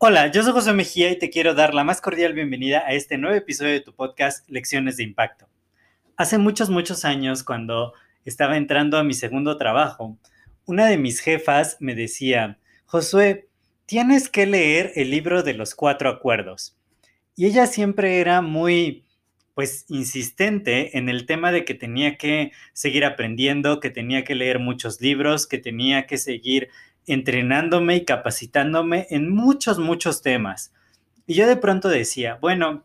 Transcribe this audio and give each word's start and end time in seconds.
Hola, 0.00 0.30
yo 0.30 0.44
soy 0.44 0.52
José 0.52 0.72
Mejía 0.72 1.10
y 1.10 1.18
te 1.18 1.28
quiero 1.28 1.54
dar 1.54 1.74
la 1.74 1.82
más 1.82 2.00
cordial 2.00 2.32
bienvenida 2.32 2.84
a 2.86 2.92
este 2.92 3.18
nuevo 3.18 3.36
episodio 3.36 3.72
de 3.72 3.80
tu 3.80 3.92
podcast 3.92 4.48
Lecciones 4.48 4.96
de 4.96 5.02
Impacto. 5.02 5.48
Hace 6.16 6.38
muchos, 6.38 6.70
muchos 6.70 7.04
años, 7.04 7.42
cuando 7.42 7.92
estaba 8.24 8.56
entrando 8.56 8.96
a 8.96 9.02
mi 9.02 9.12
segundo 9.12 9.58
trabajo, 9.58 10.16
una 10.66 10.86
de 10.86 10.98
mis 10.98 11.18
jefas 11.18 11.78
me 11.80 11.94
decía, 11.94 12.58
Josué, 12.86 13.48
tienes 13.86 14.28
que 14.28 14.46
leer 14.46 14.92
el 14.94 15.10
libro 15.10 15.42
de 15.42 15.54
los 15.54 15.74
cuatro 15.74 16.10
acuerdos. 16.10 16.76
Y 17.34 17.46
ella 17.46 17.66
siempre 17.66 18.20
era 18.20 18.40
muy, 18.40 19.04
pues, 19.58 19.86
insistente 19.88 20.96
en 20.98 21.08
el 21.08 21.26
tema 21.26 21.50
de 21.50 21.64
que 21.64 21.74
tenía 21.74 22.16
que 22.16 22.52
seguir 22.74 23.04
aprendiendo, 23.04 23.80
que 23.80 23.90
tenía 23.90 24.22
que 24.22 24.36
leer 24.36 24.60
muchos 24.60 25.00
libros, 25.00 25.48
que 25.48 25.58
tenía 25.58 26.06
que 26.06 26.16
seguir 26.16 26.68
entrenándome 27.08 27.96
y 27.96 28.04
capacitándome 28.04 29.08
en 29.10 29.34
muchos, 29.34 29.80
muchos 29.80 30.22
temas. 30.22 30.72
Y 31.26 31.34
yo 31.34 31.48
de 31.48 31.56
pronto 31.56 31.88
decía, 31.88 32.38
bueno, 32.40 32.84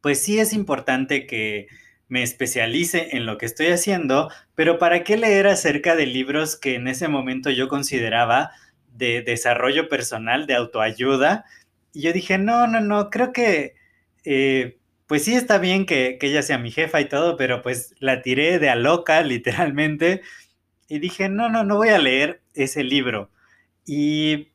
pues 0.00 0.22
sí 0.22 0.38
es 0.38 0.54
importante 0.54 1.26
que 1.26 1.66
me 2.08 2.22
especialice 2.22 3.14
en 3.14 3.26
lo 3.26 3.36
que 3.36 3.44
estoy 3.44 3.66
haciendo, 3.66 4.30
pero 4.54 4.78
¿para 4.78 5.04
qué 5.04 5.18
leer 5.18 5.46
acerca 5.48 5.96
de 5.96 6.06
libros 6.06 6.56
que 6.56 6.76
en 6.76 6.88
ese 6.88 7.08
momento 7.08 7.50
yo 7.50 7.68
consideraba 7.68 8.52
de 8.94 9.20
desarrollo 9.20 9.90
personal, 9.90 10.46
de 10.46 10.54
autoayuda? 10.54 11.44
Y 11.92 12.00
yo 12.00 12.14
dije, 12.14 12.38
no, 12.38 12.66
no, 12.68 12.80
no, 12.80 13.10
creo 13.10 13.34
que, 13.34 13.74
eh, 14.24 14.78
pues 15.06 15.24
sí 15.24 15.34
está 15.34 15.58
bien 15.58 15.86
que, 15.86 16.18
que, 16.18 16.28
ella 16.28 16.42
sea 16.42 16.58
mi 16.58 16.70
jefa 16.70 17.00
y 17.00 17.08
todo, 17.08 17.36
pero 17.36 17.62
pues 17.62 17.94
la 17.98 18.22
tiré 18.22 18.58
de 18.58 18.70
a 18.70 18.74
loca, 18.76 19.22
literalmente, 19.22 20.22
y 20.88 20.98
dije, 20.98 21.28
no, 21.28 21.48
no, 21.48 21.64
no 21.64 21.76
voy 21.76 21.88
a 21.88 21.98
leer 21.98 22.42
ese 22.54 22.84
libro. 22.84 23.30
Y 23.86 24.48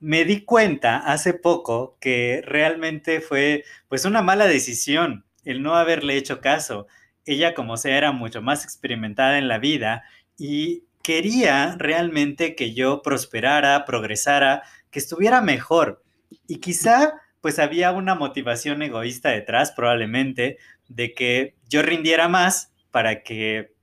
me 0.00 0.24
di 0.24 0.42
cuenta 0.42 0.98
hace 0.98 1.32
poco 1.34 1.96
que 2.00 2.42
realmente 2.44 3.20
fue 3.20 3.64
pues 3.88 4.04
una 4.04 4.22
mala 4.22 4.46
decisión 4.46 5.24
el 5.44 5.62
no 5.62 5.76
haberle 5.76 6.16
hecho 6.16 6.40
caso. 6.40 6.86
Ella 7.24 7.54
como 7.54 7.76
sea 7.76 7.96
era 7.96 8.12
mucho 8.12 8.42
más 8.42 8.64
experimentada 8.64 9.38
en 9.38 9.48
la 9.48 9.58
vida 9.58 10.04
y 10.36 10.84
quería 11.02 11.76
realmente 11.78 12.54
que 12.54 12.74
yo 12.74 13.02
prosperara, 13.02 13.84
progresara, 13.84 14.62
que 14.90 14.98
estuviera 14.98 15.40
mejor. 15.40 16.02
Y 16.46 16.56
quizá 16.56 17.14
pues 17.44 17.58
había 17.58 17.92
una 17.92 18.14
motivación 18.14 18.80
egoísta 18.80 19.28
detrás 19.28 19.70
probablemente 19.70 20.56
de 20.88 21.12
que 21.12 21.54
yo 21.68 21.82
rindiera 21.82 22.26
más 22.26 22.72
para 22.90 23.22
que 23.22 23.74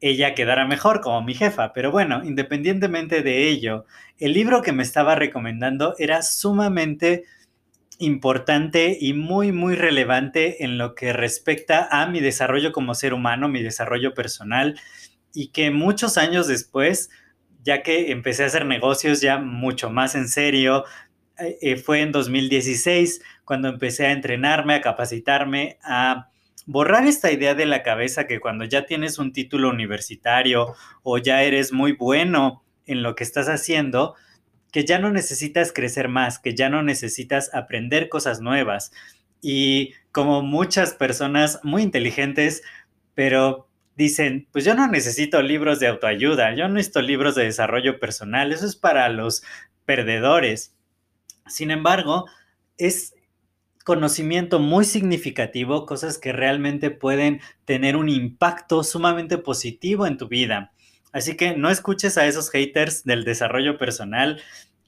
ella 0.00 0.34
quedara 0.34 0.66
mejor 0.66 1.00
como 1.00 1.22
mi 1.22 1.34
jefa. 1.34 1.72
Pero 1.72 1.92
bueno, 1.92 2.24
independientemente 2.24 3.22
de 3.22 3.48
ello, 3.48 3.84
el 4.18 4.32
libro 4.32 4.60
que 4.60 4.72
me 4.72 4.82
estaba 4.82 5.14
recomendando 5.14 5.94
era 5.98 6.22
sumamente 6.22 7.22
importante 8.00 8.98
y 9.00 9.12
muy, 9.12 9.52
muy 9.52 9.76
relevante 9.76 10.64
en 10.64 10.76
lo 10.76 10.96
que 10.96 11.12
respecta 11.12 11.86
a 11.92 12.08
mi 12.08 12.18
desarrollo 12.18 12.72
como 12.72 12.96
ser 12.96 13.14
humano, 13.14 13.48
mi 13.48 13.62
desarrollo 13.62 14.14
personal, 14.14 14.80
y 15.32 15.52
que 15.52 15.70
muchos 15.70 16.18
años 16.18 16.48
después, 16.48 17.08
ya 17.62 17.84
que 17.84 18.10
empecé 18.10 18.42
a 18.42 18.46
hacer 18.46 18.66
negocios 18.66 19.20
ya 19.20 19.38
mucho 19.38 19.90
más 19.90 20.16
en 20.16 20.26
serio, 20.26 20.84
eh, 21.38 21.58
eh, 21.60 21.76
fue 21.76 22.00
en 22.00 22.12
2016 22.12 23.22
cuando 23.44 23.68
empecé 23.68 24.06
a 24.06 24.12
entrenarme, 24.12 24.74
a 24.74 24.80
capacitarme, 24.80 25.78
a 25.82 26.30
borrar 26.66 27.06
esta 27.06 27.32
idea 27.32 27.54
de 27.54 27.66
la 27.66 27.82
cabeza 27.82 28.26
que 28.26 28.40
cuando 28.40 28.64
ya 28.64 28.86
tienes 28.86 29.18
un 29.18 29.32
título 29.32 29.70
universitario 29.70 30.74
o 31.02 31.18
ya 31.18 31.42
eres 31.42 31.72
muy 31.72 31.92
bueno 31.92 32.64
en 32.86 33.02
lo 33.02 33.14
que 33.14 33.24
estás 33.24 33.48
haciendo, 33.48 34.14
que 34.72 34.84
ya 34.84 34.98
no 34.98 35.10
necesitas 35.10 35.72
crecer 35.72 36.08
más, 36.08 36.38
que 36.38 36.54
ya 36.54 36.68
no 36.68 36.82
necesitas 36.82 37.54
aprender 37.54 38.08
cosas 38.08 38.40
nuevas. 38.40 38.92
Y 39.40 39.92
como 40.10 40.42
muchas 40.42 40.94
personas 40.94 41.60
muy 41.62 41.82
inteligentes, 41.82 42.62
pero 43.14 43.68
dicen, 43.96 44.48
pues 44.52 44.64
yo 44.64 44.74
no 44.74 44.88
necesito 44.88 45.42
libros 45.42 45.80
de 45.80 45.88
autoayuda, 45.88 46.54
yo 46.54 46.66
no 46.66 46.74
necesito 46.74 47.02
libros 47.02 47.34
de 47.34 47.44
desarrollo 47.44 48.00
personal, 48.00 48.52
eso 48.52 48.66
es 48.66 48.76
para 48.76 49.08
los 49.08 49.42
perdedores. 49.84 50.74
Sin 51.46 51.70
embargo, 51.70 52.26
es 52.78 53.14
conocimiento 53.84 54.58
muy 54.58 54.84
significativo, 54.84 55.84
cosas 55.84 56.18
que 56.18 56.32
realmente 56.32 56.90
pueden 56.90 57.40
tener 57.66 57.96
un 57.96 58.08
impacto 58.08 58.82
sumamente 58.82 59.38
positivo 59.38 60.06
en 60.06 60.16
tu 60.16 60.26
vida. 60.26 60.72
Así 61.12 61.36
que 61.36 61.56
no 61.56 61.70
escuches 61.70 62.18
a 62.18 62.26
esos 62.26 62.50
haters 62.50 63.04
del 63.04 63.24
desarrollo 63.24 63.78
personal. 63.78 64.40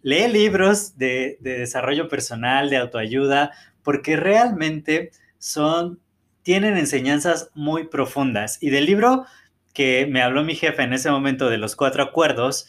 Lee 0.02 0.28
libros 0.28 0.96
de, 0.98 1.36
desarrollo 1.40 2.08
personal, 2.08 2.70
de 2.70 2.78
autoayuda, 2.78 3.52
porque 3.84 4.16
realmente 4.16 5.12
son, 5.38 6.00
tienen 6.42 6.76
enseñanzas 6.78 7.50
muy 7.54 7.86
profundas. 7.88 8.60
Y 8.62 8.70
del 8.70 8.86
libro 8.86 9.26
que 9.72 10.08
me 10.10 10.22
habló 10.22 10.42
mi 10.42 10.54
jefe 10.54 10.82
en 10.82 10.94
ese 10.94 11.10
momento 11.10 11.50
de 11.50 11.58
los 11.58 11.76
cuatro 11.76 12.02
acuerdos, 12.02 12.66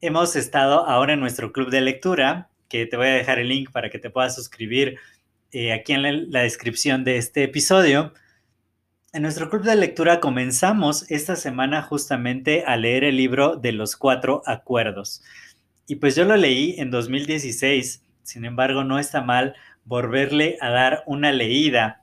hemos 0.00 0.34
estado 0.34 0.86
ahora 0.86 1.12
en 1.12 1.20
nuestro 1.20 1.52
club 1.52 1.70
de 1.70 1.80
lectura, 1.80 2.50
que 2.72 2.86
te 2.86 2.96
voy 2.96 3.08
a 3.08 3.12
dejar 3.12 3.38
el 3.38 3.48
link 3.48 3.70
para 3.70 3.90
que 3.90 3.98
te 3.98 4.08
puedas 4.08 4.34
suscribir 4.34 4.96
eh, 5.50 5.74
aquí 5.74 5.92
en 5.92 6.32
la, 6.32 6.40
descripción 6.40 7.04
de 7.04 7.18
este 7.18 7.44
episodio. 7.44 8.14
En 9.12 9.20
nuestro 9.20 9.50
club 9.50 9.62
de 9.62 9.76
lectura 9.76 10.20
comenzamos 10.20 11.04
esta 11.10 11.36
semana 11.36 11.82
justamente 11.82 12.64
a 12.66 12.78
leer 12.78 13.04
el 13.04 13.18
libro 13.18 13.56
de 13.56 13.72
los 13.72 13.94
cuatro 13.94 14.42
acuerdos. 14.46 15.22
Y 15.86 15.96
pues 15.96 16.16
yo 16.16 16.24
lo 16.24 16.34
leí 16.34 16.76
en 16.78 16.90
2016, 16.90 18.02
sin 18.22 18.46
embargo 18.46 18.84
no 18.84 18.98
está 18.98 19.20
mal 19.20 19.54
volverle 19.84 20.56
a 20.62 20.70
dar 20.70 21.04
una 21.06 21.30
leída 21.30 22.02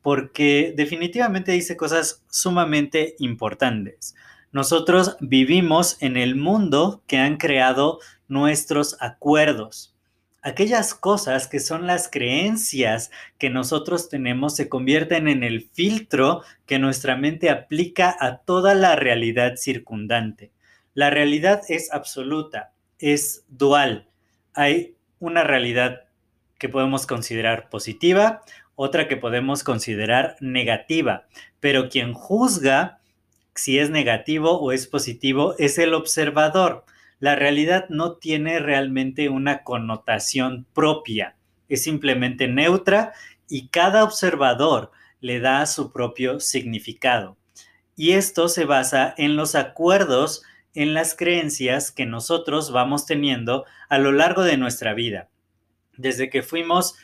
porque 0.00 0.72
definitivamente 0.74 1.52
dice 1.52 1.76
cosas 1.76 2.24
sumamente 2.30 3.16
importantes. 3.18 4.14
Nosotros 4.50 5.18
vivimos 5.20 5.98
en 6.00 6.16
el 6.16 6.36
mundo 6.36 7.02
que 7.06 7.18
han 7.18 7.36
creado 7.36 7.98
nuestros 8.28 8.96
acuerdos 9.02 9.92
aquellas 10.46 10.94
cosas 10.94 11.48
que 11.48 11.58
son 11.58 11.88
las 11.88 12.08
creencias 12.08 13.10
que 13.36 13.50
nosotros 13.50 14.08
tenemos 14.08 14.54
se 14.54 14.68
convierten 14.68 15.26
en 15.26 15.42
el 15.42 15.68
filtro 15.72 16.42
que 16.66 16.78
nuestra 16.78 17.16
mente 17.16 17.50
aplica 17.50 18.16
a 18.20 18.36
toda 18.36 18.76
la 18.76 18.94
realidad 18.94 19.56
circundante. 19.56 20.52
La 20.94 21.10
realidad 21.10 21.62
es 21.68 21.92
absoluta, 21.92 22.70
es 23.00 23.44
dual. 23.48 24.06
Hay 24.54 24.94
una 25.18 25.42
realidad 25.42 26.04
que 26.58 26.68
podemos 26.68 27.08
considerar 27.08 27.68
positiva, 27.68 28.42
otra 28.76 29.08
que 29.08 29.16
podemos 29.16 29.64
considerar 29.64 30.36
negativa, 30.38 31.26
pero 31.58 31.88
quien 31.88 32.14
juzga 32.14 33.00
si 33.56 33.80
es 33.80 33.90
negativo 33.90 34.60
o 34.60 34.70
es 34.70 34.86
positivo 34.86 35.56
es 35.58 35.76
el 35.78 35.92
observador 35.92 36.84
la 37.18 37.34
realidad 37.34 37.86
no 37.88 38.16
tiene 38.16 38.58
realmente 38.58 39.28
una 39.28 39.62
connotación 39.62 40.66
propia, 40.74 41.36
es 41.68 41.82
simplemente 41.82 42.48
neutra 42.48 43.12
y 43.48 43.68
cada 43.68 44.04
observador 44.04 44.90
le 45.20 45.40
da 45.40 45.64
su 45.66 45.92
propio 45.92 46.40
significado. 46.40 47.36
Y 47.96 48.12
esto 48.12 48.48
se 48.48 48.66
basa 48.66 49.14
en 49.16 49.36
los 49.36 49.54
acuerdos, 49.54 50.42
en 50.74 50.92
las 50.92 51.16
creencias 51.16 51.90
que 51.90 52.04
nosotros 52.04 52.70
vamos 52.70 53.06
teniendo 53.06 53.64
a 53.88 53.98
lo 53.98 54.12
largo 54.12 54.42
de 54.42 54.58
nuestra 54.58 54.92
vida. 54.92 55.30
Desde 55.96 56.28
que 56.28 56.42
fuimos 56.42 56.96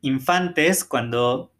infantes, 0.00 0.84
cuando 0.84 1.52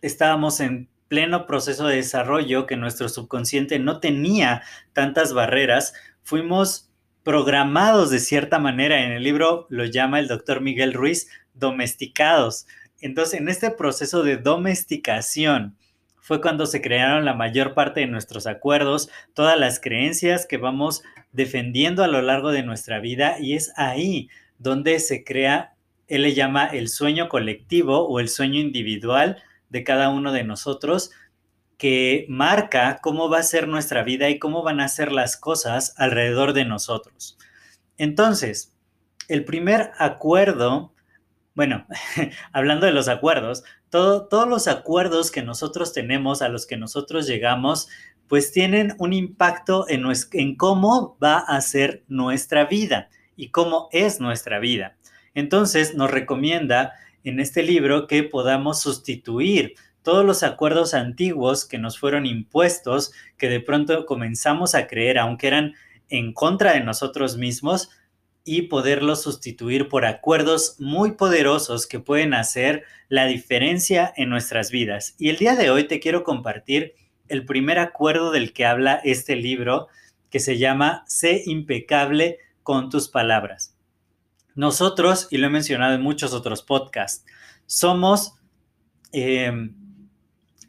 estábamos 0.00 0.60
en 0.60 0.88
pleno 1.08 1.46
proceso 1.46 1.86
de 1.86 1.96
desarrollo, 1.96 2.66
que 2.66 2.78
nuestro 2.78 3.10
subconsciente 3.10 3.78
no 3.78 4.00
tenía 4.00 4.62
tantas 4.94 5.34
barreras, 5.34 5.92
fuimos 6.22 6.91
programados 7.22 8.10
de 8.10 8.18
cierta 8.18 8.58
manera. 8.58 9.04
En 9.04 9.12
el 9.12 9.22
libro 9.22 9.66
lo 9.70 9.84
llama 9.84 10.18
el 10.18 10.28
doctor 10.28 10.60
Miguel 10.60 10.92
Ruiz 10.92 11.28
domesticados. 11.54 12.66
Entonces, 13.00 13.40
en 13.40 13.48
este 13.48 13.70
proceso 13.70 14.22
de 14.22 14.36
domesticación, 14.36 15.76
fue 16.22 16.40
cuando 16.40 16.66
se 16.66 16.80
crearon 16.80 17.24
la 17.24 17.34
mayor 17.34 17.74
parte 17.74 18.00
de 18.00 18.06
nuestros 18.06 18.46
acuerdos, 18.46 19.10
todas 19.34 19.58
las 19.58 19.80
creencias 19.80 20.46
que 20.46 20.56
vamos 20.56 21.02
defendiendo 21.32 22.04
a 22.04 22.08
lo 22.08 22.22
largo 22.22 22.52
de 22.52 22.62
nuestra 22.62 23.00
vida 23.00 23.38
y 23.40 23.54
es 23.54 23.72
ahí 23.76 24.28
donde 24.58 25.00
se 25.00 25.24
crea, 25.24 25.74
él 26.06 26.22
le 26.22 26.34
llama 26.34 26.66
el 26.66 26.88
sueño 26.88 27.28
colectivo 27.28 28.06
o 28.06 28.20
el 28.20 28.28
sueño 28.28 28.60
individual 28.60 29.42
de 29.68 29.82
cada 29.82 30.10
uno 30.10 30.30
de 30.32 30.44
nosotros, 30.44 31.10
que 31.82 32.26
marca 32.28 33.00
cómo 33.02 33.28
va 33.28 33.40
a 33.40 33.42
ser 33.42 33.66
nuestra 33.66 34.04
vida 34.04 34.30
y 34.30 34.38
cómo 34.38 34.62
van 34.62 34.78
a 34.78 34.86
ser 34.86 35.10
las 35.10 35.36
cosas 35.36 35.94
alrededor 35.96 36.52
de 36.52 36.64
nosotros. 36.64 37.36
Entonces, 37.98 38.72
el 39.26 39.44
primer 39.44 39.90
acuerdo, 39.98 40.92
bueno, 41.56 41.84
hablando 42.52 42.86
de 42.86 42.92
los 42.92 43.08
acuerdos, 43.08 43.64
todos 43.90 44.48
los 44.48 44.68
acuerdos 44.68 45.32
que 45.32 45.42
nosotros 45.42 45.92
tenemos, 45.92 46.40
a 46.40 46.48
los 46.48 46.66
que 46.66 46.76
nosotros 46.76 47.26
llegamos, 47.26 47.88
pues 48.28 48.52
tienen 48.52 48.94
un 48.98 49.12
impacto 49.12 49.84
en, 49.88 50.04
en 50.34 50.54
cómo 50.54 51.18
va 51.20 51.38
a 51.38 51.60
ser 51.62 52.04
nuestra 52.06 52.64
vida 52.66 53.08
y 53.34 53.48
cómo 53.48 53.88
es 53.90 54.20
nuestra 54.20 54.60
vida. 54.60 54.96
Entonces 55.34 55.96
nos 55.96 56.12
recomienda 56.12 56.92
en 57.24 57.40
este 57.40 57.64
libro 57.64 58.06
que 58.06 58.22
podamos 58.22 58.80
sustituir 58.80 59.74
todos 60.02 60.24
los 60.24 60.42
acuerdos 60.42 60.94
antiguos 60.94 61.64
que 61.64 61.78
nos 61.78 61.98
fueron 61.98 62.26
impuestos, 62.26 63.12
que 63.38 63.48
de 63.48 63.60
pronto 63.60 64.06
comenzamos 64.06 64.74
a 64.74 64.86
creer, 64.86 65.18
aunque 65.18 65.46
eran 65.46 65.74
en 66.08 66.32
contra 66.32 66.72
de 66.72 66.80
nosotros 66.80 67.36
mismos, 67.36 67.90
y 68.44 68.62
poderlos 68.62 69.22
sustituir 69.22 69.88
por 69.88 70.04
acuerdos 70.04 70.76
muy 70.80 71.12
poderosos 71.12 71.86
que 71.86 72.00
pueden 72.00 72.34
hacer 72.34 72.84
la 73.08 73.26
diferencia 73.26 74.12
en 74.16 74.30
nuestras 74.30 74.70
vidas. 74.70 75.14
Y 75.18 75.28
el 75.28 75.36
día 75.36 75.54
de 75.54 75.70
hoy 75.70 75.84
te 75.84 76.00
quiero 76.00 76.24
compartir 76.24 76.94
el 77.28 77.44
primer 77.44 77.78
acuerdo 77.78 78.32
del 78.32 78.52
que 78.52 78.66
habla 78.66 79.00
este 79.04 79.36
libro, 79.36 79.88
que 80.30 80.40
se 80.40 80.58
llama 80.58 81.04
Sé 81.06 81.42
impecable 81.46 82.38
con 82.62 82.90
tus 82.90 83.08
palabras. 83.08 83.76
Nosotros, 84.54 85.28
y 85.30 85.38
lo 85.38 85.46
he 85.46 85.50
mencionado 85.50 85.94
en 85.94 86.02
muchos 86.02 86.32
otros 86.32 86.62
podcasts, 86.62 87.24
somos 87.66 88.34
em, 89.12 89.74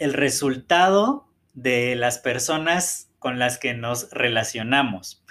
el 0.03 0.11
resultado 0.11 1.25
de 1.53 1.95
las 1.95 2.17
personas 2.17 3.09
con 3.19 3.39
las 3.39 3.57
que 3.57 3.73
nos 3.73 4.09
relacionamos. 4.11 5.23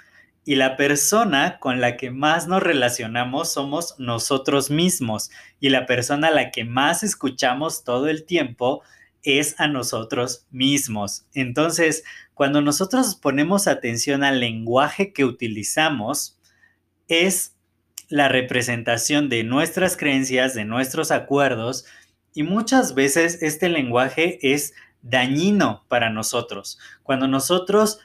Y 0.45 0.55
la 0.55 0.77
persona 0.77 1.59
con 1.59 1.79
la 1.79 1.95
que 1.95 2.09
más 2.09 2.47
nos 2.47 2.63
relacionamos 2.63 3.53
somos 3.53 3.93
nosotros 3.99 4.71
mismos. 4.71 5.29
Y 5.59 5.69
la 5.69 5.85
persona 5.85 6.29
a 6.29 6.31
la 6.31 6.49
que 6.49 6.65
más 6.65 7.03
escuchamos 7.03 7.83
todo 7.83 8.07
el 8.07 8.25
tiempo 8.25 8.81
es 9.21 9.59
a 9.59 9.67
nosotros 9.67 10.47
mismos. 10.49 11.27
Entonces, 11.35 12.03
cuando 12.33 12.61
nosotros 12.61 13.13
ponemos 13.13 13.67
atención 13.67 14.23
al 14.23 14.39
lenguaje 14.39 15.13
que 15.13 15.23
utilizamos, 15.23 16.39
es 17.07 17.53
la 18.09 18.27
representación 18.27 19.29
de 19.29 19.43
nuestras 19.43 19.97
creencias, 19.97 20.55
de 20.55 20.65
nuestros 20.65 21.11
acuerdos, 21.11 21.85
y 22.33 22.43
muchas 22.43 22.95
veces 22.95 23.41
este 23.41 23.69
lenguaje 23.69 24.39
es 24.41 24.73
dañino 25.01 25.85
para 25.87 26.09
nosotros. 26.09 26.79
Cuando 27.03 27.27
nosotros 27.27 27.99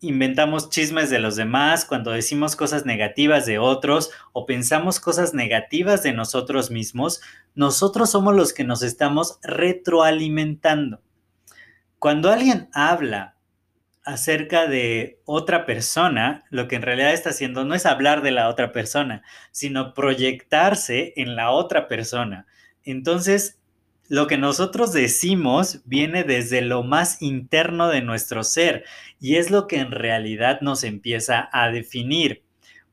inventamos 0.00 0.70
chismes 0.70 1.10
de 1.10 1.18
los 1.18 1.36
demás, 1.36 1.84
cuando 1.84 2.12
decimos 2.12 2.54
cosas 2.54 2.86
negativas 2.86 3.46
de 3.46 3.58
otros 3.58 4.10
o 4.32 4.46
pensamos 4.46 5.00
cosas 5.00 5.34
negativas 5.34 6.02
de 6.02 6.12
nosotros 6.12 6.70
mismos, 6.70 7.20
nosotros 7.54 8.10
somos 8.10 8.34
los 8.34 8.52
que 8.52 8.64
nos 8.64 8.82
estamos 8.82 9.38
retroalimentando. 9.42 11.00
Cuando 11.98 12.30
alguien 12.30 12.68
habla 12.72 13.34
acerca 14.04 14.66
de 14.66 15.20
otra 15.24 15.66
persona, 15.66 16.44
lo 16.50 16.68
que 16.68 16.76
en 16.76 16.82
realidad 16.82 17.12
está 17.12 17.30
haciendo 17.30 17.64
no 17.64 17.74
es 17.74 17.84
hablar 17.84 18.22
de 18.22 18.30
la 18.30 18.48
otra 18.48 18.72
persona, 18.72 19.22
sino 19.50 19.94
proyectarse 19.94 21.12
en 21.16 21.34
la 21.34 21.50
otra 21.50 21.88
persona. 21.88 22.46
Entonces, 22.90 23.58
lo 24.08 24.26
que 24.26 24.38
nosotros 24.38 24.94
decimos 24.94 25.82
viene 25.84 26.24
desde 26.24 26.62
lo 26.62 26.82
más 26.82 27.20
interno 27.20 27.88
de 27.88 28.00
nuestro 28.00 28.42
ser 28.44 28.84
y 29.20 29.36
es 29.36 29.50
lo 29.50 29.66
que 29.66 29.76
en 29.76 29.90
realidad 29.90 30.62
nos 30.62 30.84
empieza 30.84 31.50
a 31.52 31.70
definir. 31.70 32.44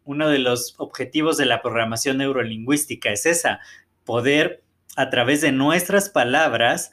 Uno 0.03 0.27
de 0.27 0.39
los 0.39 0.75
objetivos 0.79 1.37
de 1.37 1.45
la 1.45 1.61
programación 1.61 2.17
neurolingüística 2.17 3.09
es 3.09 3.25
esa, 3.25 3.61
poder 4.03 4.63
a 4.97 5.09
través 5.09 5.39
de 5.39 5.53
nuestras 5.53 6.09
palabras 6.09 6.91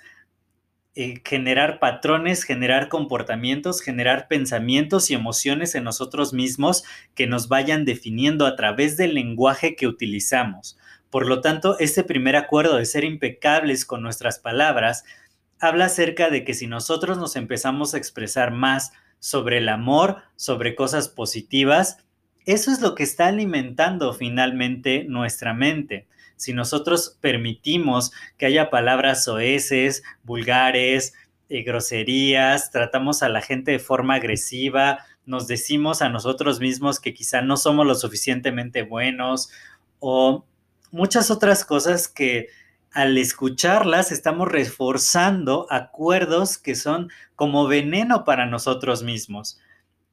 eh, 0.94 1.22
generar 1.24 1.80
patrones, 1.80 2.44
generar 2.44 2.88
comportamientos, 2.88 3.80
generar 3.80 4.28
pensamientos 4.28 5.10
y 5.10 5.14
emociones 5.14 5.74
en 5.74 5.82
nosotros 5.82 6.32
mismos 6.32 6.84
que 7.16 7.26
nos 7.26 7.48
vayan 7.48 7.84
definiendo 7.84 8.46
a 8.46 8.54
través 8.54 8.96
del 8.96 9.14
lenguaje 9.14 9.74
que 9.74 9.88
utilizamos. 9.88 10.78
Por 11.12 11.26
lo 11.26 11.42
tanto, 11.42 11.78
este 11.78 12.04
primer 12.04 12.36
acuerdo 12.36 12.78
de 12.78 12.86
ser 12.86 13.04
impecables 13.04 13.84
con 13.84 14.00
nuestras 14.00 14.38
palabras 14.38 15.04
habla 15.60 15.84
acerca 15.84 16.30
de 16.30 16.42
que 16.42 16.54
si 16.54 16.66
nosotros 16.66 17.18
nos 17.18 17.36
empezamos 17.36 17.92
a 17.92 17.98
expresar 17.98 18.50
más 18.50 18.92
sobre 19.18 19.58
el 19.58 19.68
amor, 19.68 20.22
sobre 20.36 20.74
cosas 20.74 21.10
positivas, 21.10 21.98
eso 22.46 22.72
es 22.72 22.80
lo 22.80 22.94
que 22.94 23.02
está 23.02 23.26
alimentando 23.26 24.14
finalmente 24.14 25.04
nuestra 25.04 25.52
mente. 25.52 26.06
Si 26.36 26.54
nosotros 26.54 27.18
permitimos 27.20 28.12
que 28.38 28.46
haya 28.46 28.70
palabras 28.70 29.24
soeces, 29.24 30.02
vulgares, 30.22 31.12
eh, 31.50 31.62
groserías, 31.62 32.70
tratamos 32.70 33.22
a 33.22 33.28
la 33.28 33.42
gente 33.42 33.72
de 33.72 33.80
forma 33.80 34.14
agresiva, 34.14 35.00
nos 35.26 35.46
decimos 35.46 36.00
a 36.00 36.08
nosotros 36.08 36.58
mismos 36.58 37.00
que 37.00 37.12
quizá 37.12 37.42
no 37.42 37.58
somos 37.58 37.86
lo 37.86 37.96
suficientemente 37.96 38.80
buenos 38.80 39.50
o 39.98 40.46
muchas 40.92 41.30
otras 41.30 41.64
cosas 41.64 42.06
que 42.06 42.48
al 42.92 43.18
escucharlas 43.18 44.12
estamos 44.12 44.48
reforzando 44.48 45.66
acuerdos 45.70 46.58
que 46.58 46.74
son 46.74 47.10
como 47.34 47.66
veneno 47.66 48.24
para 48.24 48.46
nosotros 48.46 49.02
mismos. 49.02 49.58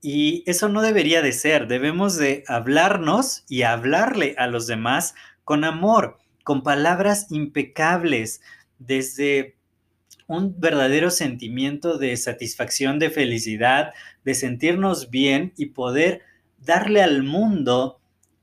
Y 0.01 0.43
eso 0.49 0.69
no 0.69 0.81
debería 0.81 1.21
de 1.21 1.33
ser, 1.33 1.67
debemos 1.67 2.15
de 2.15 2.45
hablarnos 2.47 3.43
y 3.49 3.63
hablarle 3.63 4.33
a 4.37 4.47
los 4.47 4.65
demás 4.65 5.13
con 5.43 5.65
amor, 5.65 6.17
con 6.43 6.63
palabras 6.63 7.27
impecables, 7.29 8.41
desde 8.79 9.57
un 10.27 10.57
verdadero 10.57 11.11
sentimiento 11.11 11.97
de 11.97 12.15
satisfacción, 12.15 12.97
de 12.97 13.09
felicidad, 13.09 13.91
de 14.23 14.35
sentirnos 14.35 15.09
bien 15.09 15.53
y 15.57 15.67
poder 15.67 16.21
darle 16.59 17.01
al 17.01 17.23
mundo 17.23 17.98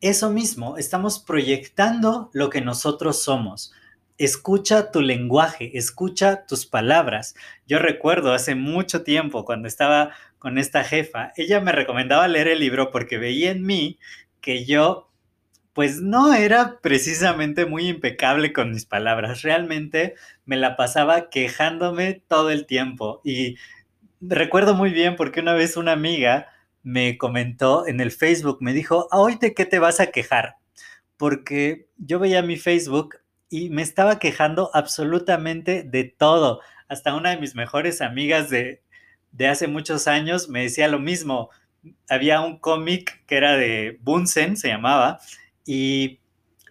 eso 0.09 0.31
mismo, 0.31 0.77
estamos 0.79 1.19
proyectando 1.19 2.31
lo 2.33 2.51
que 2.51 2.61
nosotros 2.61 3.23
somos. 3.23 3.73
Escucha 4.19 4.91
tu 4.91 5.01
lenguaje, 5.03 5.77
escucha 5.77 6.47
tus 6.47 6.67
palabras. 6.67 7.35
Yo 7.67 7.79
recuerdo 7.79 8.33
hace 8.33 8.55
mucho 8.55 9.03
tiempo 9.03 9.45
cuando 9.45 9.69
estaba 9.69 10.13
con 10.39 10.59
esta 10.59 10.85
jefa, 10.85 11.33
ella 11.37 11.61
me 11.61 11.73
recomendaba 11.73 12.29
leer 12.29 12.49
el 12.49 12.61
libro 12.61 12.91
porque 12.91 13.19
veía 13.19 13.51
en 13.51 13.63
mí 13.63 13.99
que 14.41 14.65
yo 14.65 15.11
pues 15.73 16.01
no 16.01 16.33
era 16.33 16.79
precisamente 16.81 17.67
muy 17.67 17.89
impecable 17.89 18.55
con 18.55 18.71
mis 18.71 18.87
palabras. 18.87 19.43
Realmente 19.43 20.15
me 20.47 20.57
la 20.57 20.75
pasaba 20.75 21.29
quejándome 21.29 22.23
todo 22.29 22.51
el 22.51 22.65
tiempo. 22.65 23.21
Y 23.25 23.57
recuerdo 24.23 24.75
muy 24.75 24.91
bien 24.91 25.17
porque 25.17 25.41
una 25.41 25.53
vez 25.53 25.77
una 25.77 25.93
amiga 25.93 26.49
me 26.87 27.19
comentó 27.19 27.85
en 27.89 28.01
el 28.01 28.13
Facebook, 28.13 28.59
me 28.61 28.73
dijo, 28.73 29.09
¿hoy 29.11 29.35
de 29.41 29.55
qué 29.55 29.67
te 29.67 29.81
vas 29.81 29.99
a 29.99 30.13
quejar? 30.13 30.55
Porque 31.17 31.89
yo 31.97 32.21
veía 32.21 32.43
mi 32.43 32.55
Facebook 32.55 33.17
y 33.51 33.71
me 33.71 33.83
estaba 33.83 34.21
quejando 34.21 34.71
absolutamente 34.73 35.83
de 35.83 36.05
todo. 36.05 36.61
Hasta 36.87 37.17
una 37.17 37.31
de 37.31 37.39
mis 37.39 37.57
mejores 37.57 38.01
amigas 38.01 38.51
de, 38.51 38.85
de 39.33 39.49
hace 39.49 39.67
muchos 39.67 40.07
años 40.07 40.49
me 40.49 40.63
decía 40.63 40.87
lo 40.87 41.01
mismo. 41.01 41.51
Había 42.09 42.41
un 42.41 42.61
cómic 42.61 43.21
que 43.27 43.37
era 43.37 43.57
de 43.57 43.99
Bunsen, 44.03 44.57
se 44.57 44.69
llamaba, 44.69 45.19
y 45.65 46.21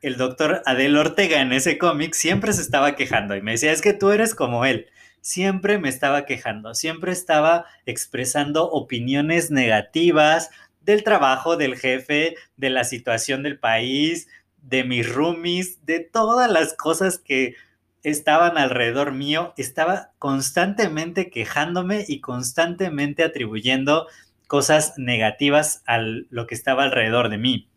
el 0.02 0.16
doctor 0.16 0.62
Adel 0.66 0.96
Ortega 0.96 1.42
en 1.42 1.52
ese 1.52 1.78
cómic 1.78 2.14
siempre 2.14 2.54
se 2.54 2.62
estaba 2.62 2.96
quejando 2.96 3.36
y 3.36 3.42
me 3.42 3.52
decía, 3.52 3.74
es 3.74 3.82
que 3.82 3.92
tú 3.92 4.12
eres 4.12 4.34
como 4.34 4.64
él 4.64 4.88
siempre 5.26 5.80
me 5.80 5.90
estaba 5.90 6.28
quejando, 6.28 6.76
siempre 6.76 7.12
estaba 7.12 7.66
expresando 7.88 8.70
opiniones 8.70 9.50
negativas 9.50 10.52
del 10.82 11.04
trabajo 11.04 11.58
del 11.58 11.78
jefe, 11.78 12.36
de 12.58 12.70
la 12.70 12.84
situación 12.84 13.42
del 13.42 13.58
país, 13.58 14.28
de 14.62 14.84
mis 14.84 15.12
roomies, 15.12 15.84
de 15.84 16.00
todas 16.02 16.52
las 16.52 16.76
cosas 16.76 17.18
que 17.18 17.56
estaban 18.04 18.60
alrededor 18.60 19.14
mío, 19.14 19.56
estaba 19.58 20.12
constantemente 20.20 21.32
quejándome 21.32 22.06
y 22.08 22.22
constantemente 22.22 23.24
atribuyendo 23.24 24.06
cosas 24.46 24.94
negativas 24.96 25.82
a 25.88 25.98
lo 25.98 26.46
que 26.46 26.54
estaba 26.54 26.84
alrededor 26.84 27.30
de 27.30 27.40
mí. 27.40 27.68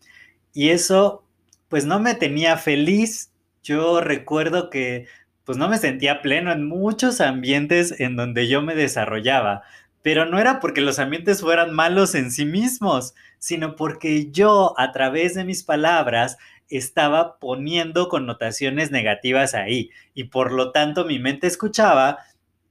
Y 0.53 0.69
eso 0.69 1.25
pues 1.69 1.87
no 1.87 1.99
me 1.99 2.15
tenía 2.15 2.59
feliz. 2.59 3.31
Yo 3.63 4.03
recuerdo 4.03 4.69
que 4.69 5.07
pues 5.49 5.57
no 5.57 5.71
me 5.71 5.79
sentía 5.79 6.21
pleno 6.21 6.53
en 6.53 6.69
muchos 6.69 7.23
ambientes 7.23 7.99
en 8.03 8.17
donde 8.17 8.49
yo 8.49 8.61
me 8.61 8.75
desarrollaba. 8.75 9.63
Pero 10.03 10.27
no 10.27 10.39
era 10.39 10.61
porque 10.61 10.83
los 10.83 10.99
ambientes 10.99 11.41
fueran 11.41 11.73
malos 11.73 12.15
en 12.15 12.31
sí 12.31 12.45
mismos, 12.45 13.15
sino 13.39 13.75
porque 13.75 14.31
yo 14.31 14.75
a 14.79 14.93
través 14.93 15.35
de 15.35 15.47
mis 15.47 15.63
palabras 15.63 16.37
estaba 16.69 17.39
poniendo 17.39 18.11
connotaciones 18.11 18.91
negativas 18.91 19.55
ahí 19.55 19.89
y 20.13 20.25
por 20.25 20.53
lo 20.53 20.71
tanto 20.71 21.07
mi 21.07 21.19
mente 21.19 21.47
escuchaba, 21.47 22.19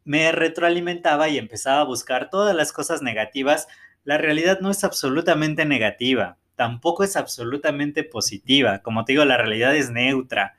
me 0.05 0.31
retroalimentaba 0.31 1.29
y 1.29 1.39
empezaba 1.39 1.81
a 1.81 1.85
buscar 1.85 2.29
todas 2.29 2.55
las 2.55 2.73
cosas 2.73 3.01
negativas. 3.01 3.67
La 4.03 4.19
realidad 4.19 4.59
no 4.61 4.69
es 4.69 4.83
absolutamente 4.83 5.65
negativa, 5.65 6.37
tampoco 6.55 7.03
es 7.03 7.15
absolutamente 7.15 8.03
positiva. 8.03 8.83
Como 8.83 9.03
te 9.03 9.13
digo, 9.13 9.25
la 9.25 9.37
realidad 9.37 9.75
es 9.75 9.89
neutra. 9.89 10.55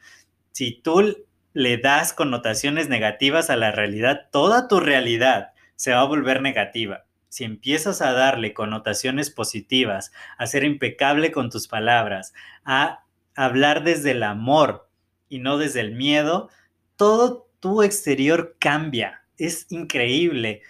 Si 0.50 0.80
tú 0.82 1.27
le 1.58 1.76
das 1.76 2.12
connotaciones 2.12 2.88
negativas 2.88 3.50
a 3.50 3.56
la 3.56 3.72
realidad, 3.72 4.28
toda 4.30 4.68
tu 4.68 4.78
realidad 4.78 5.54
se 5.74 5.90
va 5.90 6.02
a 6.02 6.04
volver 6.04 6.40
negativa. 6.40 7.04
Si 7.30 7.42
empiezas 7.42 8.00
a 8.00 8.12
darle 8.12 8.54
connotaciones 8.54 9.30
positivas, 9.30 10.12
a 10.36 10.46
ser 10.46 10.62
impecable 10.62 11.32
con 11.32 11.50
tus 11.50 11.66
palabras, 11.66 12.32
a 12.64 13.00
hablar 13.34 13.82
desde 13.82 14.12
el 14.12 14.22
amor 14.22 14.88
y 15.28 15.40
no 15.40 15.58
desde 15.58 15.80
el 15.80 15.96
miedo, 15.96 16.48
todo 16.94 17.50
tu 17.58 17.82
exterior 17.82 18.54
cambia. 18.60 19.24
Es 19.36 19.66
increíble. 19.70 20.62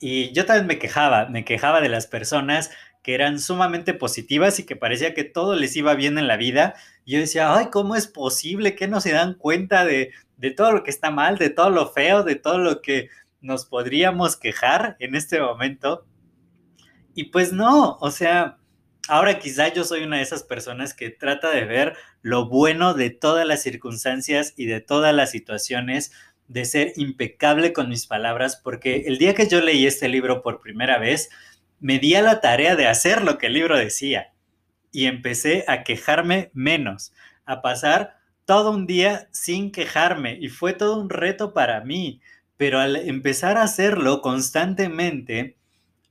Y 0.00 0.32
yo 0.32 0.44
también 0.44 0.66
me 0.66 0.80
quejaba, 0.80 1.26
me 1.26 1.44
quejaba 1.44 1.80
de 1.80 1.88
las 1.88 2.08
personas 2.08 2.72
que 3.02 3.14
eran 3.14 3.40
sumamente 3.40 3.94
positivas 3.94 4.58
y 4.58 4.64
que 4.64 4.76
parecía 4.76 5.14
que 5.14 5.24
todo 5.24 5.56
les 5.56 5.76
iba 5.76 5.94
bien 5.94 6.18
en 6.18 6.28
la 6.28 6.36
vida. 6.36 6.74
Y 7.04 7.12
yo 7.12 7.18
decía, 7.18 7.54
ay, 7.54 7.66
¿cómo 7.70 7.96
es 7.96 8.06
posible 8.06 8.74
que 8.74 8.88
no 8.88 9.00
se 9.00 9.12
dan 9.12 9.34
cuenta 9.34 9.84
de, 9.84 10.12
de 10.36 10.50
todo 10.52 10.72
lo 10.72 10.84
que 10.84 10.90
está 10.90 11.10
mal, 11.10 11.36
de 11.36 11.50
todo 11.50 11.70
lo 11.70 11.90
feo, 11.90 12.22
de 12.22 12.36
todo 12.36 12.58
lo 12.58 12.80
que 12.80 13.08
nos 13.40 13.66
podríamos 13.66 14.36
quejar 14.36 14.96
en 15.00 15.16
este 15.16 15.40
momento? 15.40 16.06
Y 17.14 17.24
pues 17.24 17.52
no, 17.52 17.98
o 18.00 18.10
sea, 18.10 18.58
ahora 19.08 19.38
quizá 19.38 19.72
yo 19.72 19.84
soy 19.84 20.04
una 20.04 20.16
de 20.18 20.22
esas 20.22 20.44
personas 20.44 20.94
que 20.94 21.10
trata 21.10 21.50
de 21.50 21.64
ver 21.64 21.96
lo 22.22 22.48
bueno 22.48 22.94
de 22.94 23.10
todas 23.10 23.46
las 23.46 23.62
circunstancias 23.62 24.54
y 24.56 24.66
de 24.66 24.80
todas 24.80 25.14
las 25.14 25.30
situaciones, 25.30 26.12
de 26.48 26.64
ser 26.64 26.92
impecable 26.96 27.72
con 27.72 27.88
mis 27.88 28.06
palabras, 28.06 28.60
porque 28.62 29.04
el 29.06 29.18
día 29.18 29.34
que 29.34 29.48
yo 29.48 29.60
leí 29.60 29.86
este 29.86 30.08
libro 30.08 30.42
por 30.42 30.60
primera 30.60 30.98
vez, 30.98 31.30
me 31.82 31.98
di 31.98 32.14
a 32.14 32.22
la 32.22 32.40
tarea 32.40 32.76
de 32.76 32.86
hacer 32.86 33.22
lo 33.22 33.38
que 33.38 33.48
el 33.48 33.54
libro 33.54 33.76
decía 33.76 34.32
y 34.92 35.06
empecé 35.06 35.64
a 35.66 35.82
quejarme 35.82 36.50
menos, 36.54 37.12
a 37.44 37.60
pasar 37.60 38.18
todo 38.44 38.70
un 38.70 38.86
día 38.86 39.28
sin 39.32 39.72
quejarme 39.72 40.38
y 40.40 40.48
fue 40.48 40.74
todo 40.74 41.00
un 41.00 41.10
reto 41.10 41.52
para 41.52 41.80
mí, 41.80 42.20
pero 42.56 42.78
al 42.78 42.94
empezar 42.94 43.56
a 43.56 43.64
hacerlo 43.64 44.22
constantemente, 44.22 45.56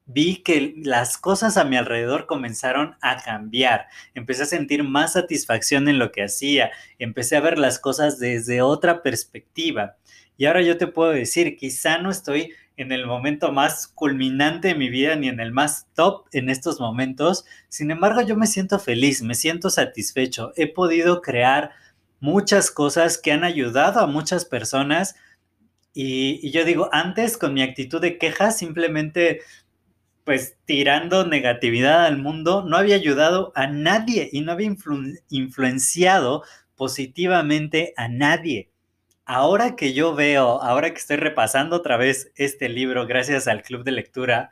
vi 0.05 0.43
que 0.43 0.73
las 0.83 1.17
cosas 1.17 1.55
a 1.55 1.63
mi 1.63 1.77
alrededor 1.77 2.25
comenzaron 2.25 2.97
a 3.01 3.23
cambiar. 3.23 3.87
Empecé 4.13 4.43
a 4.43 4.47
sentir 4.47 4.83
más 4.83 5.13
satisfacción 5.13 5.87
en 5.87 5.99
lo 5.99 6.11
que 6.11 6.23
hacía. 6.23 6.71
Empecé 6.99 7.37
a 7.37 7.41
ver 7.41 7.57
las 7.57 7.79
cosas 7.79 8.19
desde 8.19 8.61
otra 8.61 9.03
perspectiva. 9.03 9.95
Y 10.35 10.47
ahora 10.47 10.63
yo 10.63 10.77
te 10.77 10.87
puedo 10.87 11.11
decir, 11.11 11.55
quizá 11.55 11.97
no 11.99 12.09
estoy 12.09 12.53
en 12.81 12.91
el 12.91 13.05
momento 13.05 13.51
más 13.51 13.87
culminante 13.87 14.69
de 14.69 14.75
mi 14.75 14.89
vida 14.89 15.15
ni 15.15 15.27
en 15.27 15.39
el 15.39 15.51
más 15.51 15.87
top 15.93 16.27
en 16.31 16.49
estos 16.49 16.79
momentos. 16.79 17.45
Sin 17.69 17.91
embargo, 17.91 18.21
yo 18.21 18.35
me 18.35 18.47
siento 18.47 18.79
feliz, 18.79 19.21
me 19.21 19.35
siento 19.35 19.69
satisfecho. 19.69 20.51
He 20.55 20.67
podido 20.67 21.21
crear 21.21 21.71
muchas 22.19 22.71
cosas 22.71 23.17
que 23.17 23.31
han 23.31 23.43
ayudado 23.43 23.99
a 23.99 24.07
muchas 24.07 24.45
personas. 24.45 25.15
Y, 25.93 26.49
yo 26.51 26.65
digo, 26.65 26.89
antes 26.91 27.37
con 27.37 27.53
mi 27.53 27.61
actitud 27.61 28.01
de 28.01 28.17
queja 28.17 28.51
simplemente 28.51 29.41
pues 30.23 30.55
tirando 30.65 31.25
negatividad 31.25 32.05
al 32.05 32.17
mundo, 32.17 32.63
no 32.63 32.77
había 32.77 32.95
ayudado 32.95 33.51
a 33.55 33.67
nadie 33.67 34.29
y 34.31 34.41
no 34.41 34.51
había 34.51 34.73
influenciado 35.29 36.43
positivamente 36.75 37.93
a 37.97 38.07
nadie. 38.07 38.70
Ahora 39.33 39.77
que 39.77 39.93
yo 39.93 40.13
veo, 40.13 40.61
ahora 40.61 40.89
que 40.89 40.97
estoy 40.97 41.15
repasando 41.15 41.77
otra 41.77 41.95
vez 41.95 42.33
este 42.35 42.67
libro 42.67 43.07
gracias 43.07 43.47
al 43.47 43.61
club 43.61 43.85
de 43.85 43.93
lectura, 43.93 44.49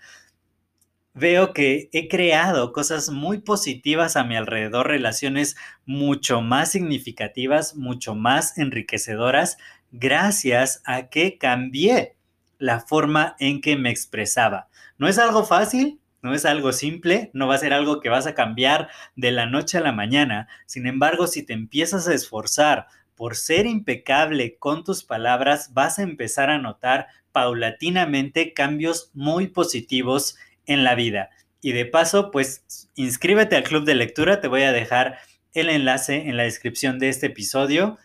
veo 1.13 1.51
que 1.51 1.89
he 1.91 2.07
creado 2.07 2.71
cosas 2.71 3.09
muy 3.09 3.39
positivas 3.39 4.15
a 4.15 4.24
mi 4.24 4.38
alrededor, 4.38 4.88
relaciones 4.88 5.57
mucho 5.86 6.39
más 6.39 6.71
significativas, 6.71 7.75
mucho 7.75 8.15
más 8.15 8.57
enriquecedoras, 8.57 9.57
gracias 9.91 10.81
a 10.86 11.09
que 11.09 11.38
cambié 11.38 12.15
la 12.57 12.79
forma 12.79 13.36
en 13.39 13.59
que 13.59 13.75
me 13.75 13.89
expresaba. 13.89 14.69
No 14.98 15.09
es 15.09 15.19
algo 15.19 15.43
fácil, 15.43 16.00
no 16.21 16.33
es 16.33 16.45
algo 16.45 16.71
simple, 16.71 17.31
no 17.33 17.48
va 17.48 17.55
a 17.55 17.59
ser 17.59 17.74
algo 17.74 18.00
que 18.00 18.07
vas 18.07 18.27
a 18.27 18.33
cambiar 18.33 18.88
de 19.17 19.33
la 19.33 19.45
noche 19.45 19.77
a 19.77 19.81
la 19.81 19.91
mañana. 19.91 20.48
Sin 20.67 20.88
embargo, 20.88 21.27
si 21.27 21.43
te 21.43 21.51
empiezas 21.51 22.07
a 22.07 22.13
esforzar 22.13 22.88
por 23.20 23.36
ser 23.36 23.66
impecable 23.66 24.56
con 24.60 24.86
tus 24.86 25.04
palabras, 25.04 25.74
vas 25.74 26.00
a 26.00 26.04
empezar 26.04 26.50
a 26.50 26.58
notar 26.58 27.08
paulatinamente 27.34 28.54
cambios 28.54 29.12
muy 29.14 29.48
positivos 29.48 30.38
en 30.66 30.86
la 30.86 30.96
vida. 30.96 31.30
Y 31.60 31.74
de 31.74 31.86
paso, 31.86 32.32
pues 32.32 32.88
inscríbete 32.96 33.58
al 33.58 33.64
club 33.64 33.84
de 33.84 33.96
lectura, 33.96 34.40
te 34.40 34.48
voy 34.48 34.62
a 34.62 34.72
dejar 34.72 35.20
el 35.54 35.70
enlace 35.70 36.30
en 36.30 36.38
la 36.38 36.44
descripción 36.44 36.98
de 36.98 37.10
este 37.10 37.26
episodio 37.26 37.98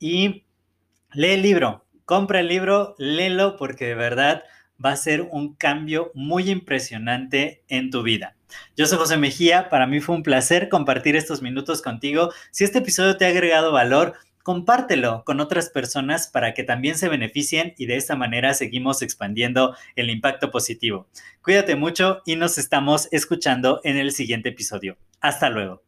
y 0.00 0.44
lee 1.12 1.32
el 1.32 1.42
libro, 1.42 1.84
compra 2.06 2.40
el 2.40 2.48
libro, 2.48 2.94
léelo 2.96 3.56
porque 3.56 3.84
de 3.84 3.94
verdad 3.96 4.44
va 4.82 4.92
a 4.92 4.96
ser 4.96 5.28
un 5.30 5.54
cambio 5.56 6.10
muy 6.14 6.48
impresionante 6.48 7.62
en 7.68 7.90
tu 7.90 8.02
vida. 8.02 8.34
Yo 8.78 8.86
soy 8.86 8.96
José 8.96 9.18
Mejía, 9.18 9.68
para 9.68 9.86
mí 9.86 10.00
fue 10.00 10.16
un 10.16 10.22
placer 10.22 10.70
compartir 10.70 11.16
estos 11.16 11.42
minutos 11.42 11.82
contigo. 11.82 12.32
Si 12.50 12.64
este 12.64 12.78
episodio 12.78 13.18
te 13.18 13.26
ha 13.26 13.28
agregado 13.28 13.70
valor, 13.70 14.14
compártelo 14.44 15.24
con 15.24 15.40
otras 15.40 15.70
personas 15.70 16.28
para 16.28 16.54
que 16.54 16.62
también 16.62 16.96
se 16.96 17.08
beneficien 17.08 17.74
y 17.78 17.86
de 17.86 17.96
esta 17.96 18.14
manera 18.14 18.54
seguimos 18.54 19.02
expandiendo 19.02 19.74
el 19.96 20.10
impacto 20.10 20.52
positivo. 20.52 21.08
Cuídate 21.42 21.74
mucho 21.74 22.22
y 22.26 22.36
nos 22.36 22.58
estamos 22.58 23.08
escuchando 23.10 23.80
en 23.82 23.96
el 23.96 24.12
siguiente 24.12 24.50
episodio. 24.50 24.96
Hasta 25.20 25.48
luego. 25.48 25.83